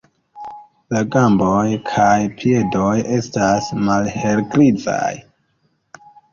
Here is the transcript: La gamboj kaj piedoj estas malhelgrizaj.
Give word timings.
La 0.95 1.01
gamboj 1.15 1.65
kaj 1.91 2.15
piedoj 2.41 2.89
estas 3.19 3.71
malhelgrizaj. 3.85 5.15